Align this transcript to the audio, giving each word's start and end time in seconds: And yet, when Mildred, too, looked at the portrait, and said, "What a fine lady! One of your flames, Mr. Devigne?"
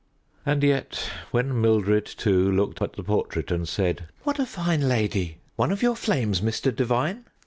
And 0.47 0.63
yet, 0.63 1.11
when 1.29 1.61
Mildred, 1.61 2.07
too, 2.07 2.51
looked 2.51 2.81
at 2.81 2.93
the 2.93 3.03
portrait, 3.03 3.51
and 3.51 3.67
said, 3.69 4.05
"What 4.23 4.39
a 4.39 4.47
fine 4.47 4.87
lady! 4.89 5.37
One 5.57 5.71
of 5.71 5.83
your 5.83 5.95
flames, 5.95 6.41
Mr. 6.41 6.75
Devigne?" 6.75 7.19